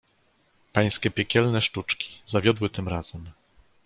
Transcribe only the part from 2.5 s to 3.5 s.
tym razem."